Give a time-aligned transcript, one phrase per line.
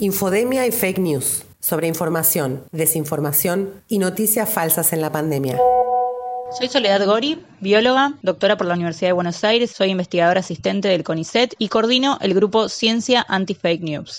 [0.00, 5.56] Infodemia y fake news sobre información, desinformación y noticias falsas en la pandemia.
[6.58, 11.04] Soy Soledad Gori, bióloga, doctora por la Universidad de Buenos Aires, soy investigadora asistente del
[11.04, 14.18] CONICET y coordino el grupo Ciencia Anti-Fake News.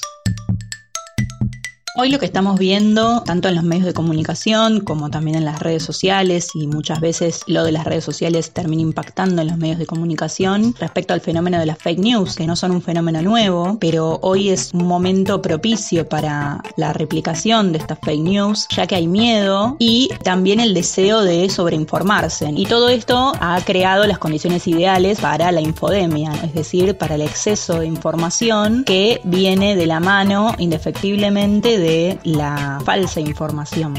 [1.98, 5.62] Hoy lo que estamos viendo, tanto en los medios de comunicación como también en las
[5.62, 9.80] redes sociales, y muchas veces lo de las redes sociales termina impactando en los medios
[9.80, 13.78] de comunicación respecto al fenómeno de las fake news, que no son un fenómeno nuevo,
[13.80, 18.96] pero hoy es un momento propicio para la replicación de estas fake news, ya que
[18.96, 22.52] hay miedo y también el deseo de sobreinformarse.
[22.58, 27.22] Y todo esto ha creado las condiciones ideales para la infodemia, es decir, para el
[27.22, 33.94] exceso de información que viene de la mano indefectiblemente de de la falsa información.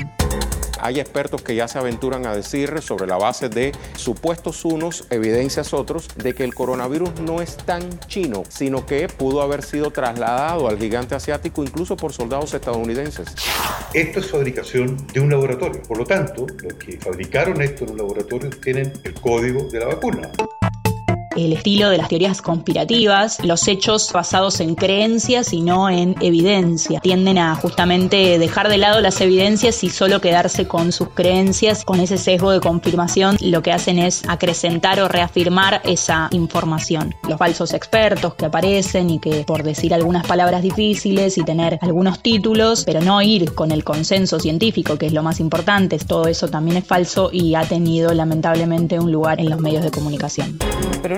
[0.80, 5.72] Hay expertos que ya se aventuran a decir sobre la base de supuestos unos, evidencias
[5.72, 10.68] otros, de que el coronavirus no es tan chino, sino que pudo haber sido trasladado
[10.68, 13.28] al gigante asiático incluso por soldados estadounidenses.
[13.94, 15.80] Esto es fabricación de un laboratorio.
[15.84, 19.86] Por lo tanto, los que fabricaron esto en un laboratorio tienen el código de la
[19.86, 20.30] vacuna
[21.36, 27.00] el estilo de las teorías conspirativas, los hechos basados en creencias y no en evidencia.
[27.00, 32.00] Tienden a justamente dejar de lado las evidencias y solo quedarse con sus creencias, con
[32.00, 37.14] ese sesgo de confirmación, lo que hacen es acrecentar o reafirmar esa información.
[37.28, 42.20] Los falsos expertos que aparecen y que por decir algunas palabras difíciles y tener algunos
[42.20, 46.48] títulos, pero no ir con el consenso científico, que es lo más importante, todo eso
[46.48, 50.58] también es falso y ha tenido lamentablemente un lugar en los medios de comunicación.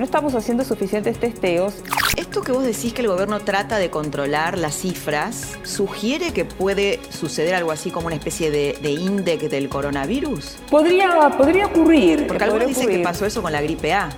[0.08, 1.74] Estamos haciendo suficientes testeos.
[2.16, 6.98] Esto que vos decís que el gobierno trata de controlar las cifras, ¿sugiere que puede
[7.10, 10.56] suceder algo así como una especie de, de índice del coronavirus?
[10.70, 12.26] Podría, podría ocurrir.
[12.26, 14.08] Porque algunos dicen que pasó eso con la gripe A.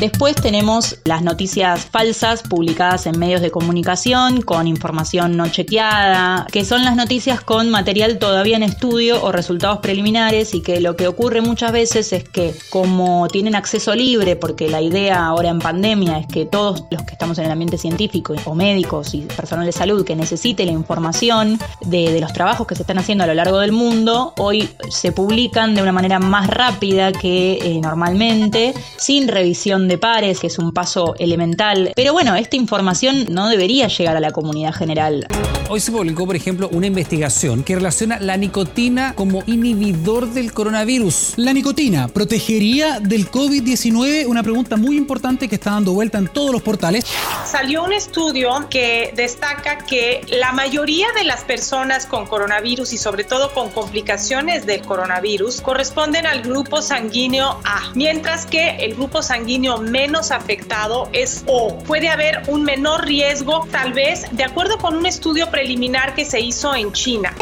[0.00, 6.66] Después tenemos las noticias falsas publicadas en medios de comunicación con información no chequeada, que
[6.66, 11.08] son las noticias con material todavía en estudio o resultados preliminares y que lo que
[11.08, 16.18] ocurre muchas veces es que como tienen acceso libre, porque la idea ahora en pandemia
[16.18, 19.72] es que todos los que estamos en el ambiente científico o médicos y personal de
[19.72, 23.60] salud que necesite la información de, los trabajos que se están haciendo a lo largo
[23.60, 29.85] del mundo, hoy se publican de una manera más rápida que eh, normalmente, sin revisión
[29.88, 31.92] de pares, que es un paso elemental.
[31.94, 35.26] Pero bueno, esta información no debería llegar a la comunidad general.
[35.68, 41.34] Hoy se publicó, por ejemplo, una investigación que relaciona la nicotina como inhibidor del coronavirus.
[41.36, 44.26] ¿La nicotina protegería del COVID-19?
[44.26, 47.04] Una pregunta muy importante que está dando vuelta en todos los portales.
[47.44, 53.24] Salió un estudio que destaca que la mayoría de las personas con coronavirus y sobre
[53.24, 59.75] todo con complicaciones del coronavirus corresponden al grupo sanguíneo A, mientras que el grupo sanguíneo
[59.78, 61.78] menos afectado es O.
[61.78, 66.40] Puede haber un menor riesgo, tal vez, de acuerdo con un estudio preliminar que se
[66.40, 67.34] hizo en China.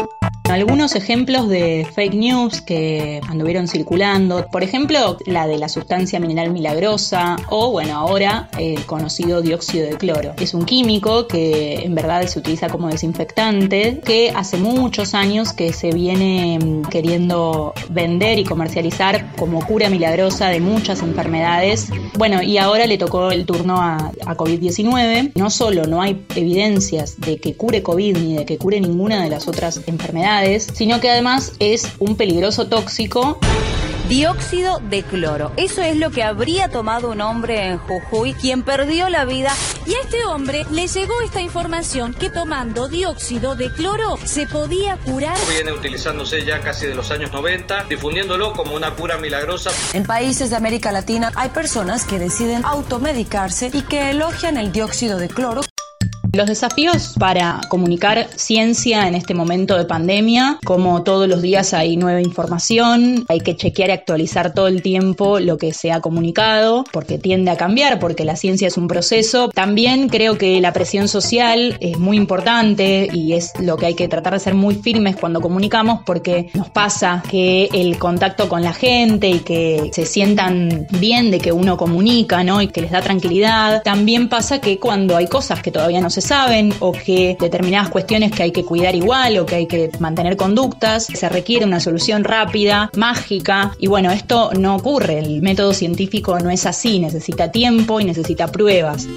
[0.49, 6.51] Algunos ejemplos de fake news que anduvieron circulando, por ejemplo, la de la sustancia mineral
[6.51, 10.33] milagrosa o, bueno, ahora el conocido dióxido de cloro.
[10.39, 15.73] Es un químico que en verdad se utiliza como desinfectante, que hace muchos años que
[15.73, 21.89] se viene mm, queriendo vender y comercializar como cura milagrosa de muchas enfermedades.
[22.17, 25.31] Bueno, y ahora le tocó el turno a, a COVID-19.
[25.35, 29.29] No solo no hay evidencias de que cure COVID ni de que cure ninguna de
[29.31, 29.81] las otras
[30.35, 33.39] enfermedades, sino que además es un peligroso tóxico.
[34.09, 35.51] Dióxido de cloro.
[35.57, 39.51] Eso es lo que habría tomado un hombre en Jujuy, quien perdió la vida.
[39.87, 44.97] Y a este hombre le llegó esta información que tomando dióxido de cloro se podía
[44.97, 45.35] curar.
[45.49, 49.71] Viene utilizándose ya casi de los años 90, difundiéndolo como una cura milagrosa.
[49.93, 55.17] En países de América Latina hay personas que deciden automedicarse y que elogian el dióxido
[55.17, 55.61] de cloro.
[56.35, 61.95] Los desafíos para comunicar ciencia en este momento de pandemia, como todos los días hay
[61.95, 66.83] nueva información, hay que chequear y actualizar todo el tiempo lo que se ha comunicado,
[66.91, 69.47] porque tiende a cambiar, porque la ciencia es un proceso.
[69.47, 74.09] También creo que la presión social es muy importante y es lo que hay que
[74.09, 78.73] tratar de ser muy firmes cuando comunicamos, porque nos pasa que el contacto con la
[78.73, 82.61] gente y que se sientan bien de que uno comunica, ¿no?
[82.61, 83.83] Y que les da tranquilidad.
[83.83, 88.31] También pasa que cuando hay cosas que todavía no se saben o que determinadas cuestiones
[88.31, 92.23] que hay que cuidar igual o que hay que mantener conductas, se requiere una solución
[92.23, 97.99] rápida, mágica y bueno, esto no ocurre, el método científico no es así, necesita tiempo
[97.99, 99.07] y necesita pruebas.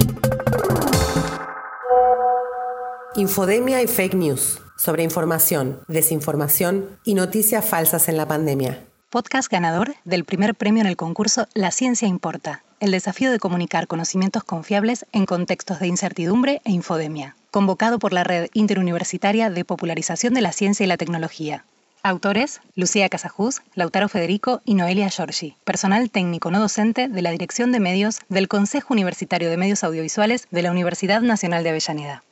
[3.15, 8.85] Infodemia y fake news sobre información, desinformación y noticias falsas en la pandemia.
[9.09, 13.87] Podcast ganador del primer premio en el concurso La Ciencia Importa el desafío de comunicar
[13.87, 17.35] conocimientos confiables en contextos de incertidumbre e infodemia.
[17.51, 21.65] convocado por la Red Interuniversitaria de Popularización de la Ciencia y la Tecnología.
[22.01, 25.55] Autores: Lucía Casajús, Lautaro Federico y Noelia Giorgi.
[25.65, 30.47] Personal técnico no docente de la Dirección de Medios del Consejo Universitario de Medios Audiovisuales
[30.51, 32.23] de la Universidad Nacional de Avellaneda.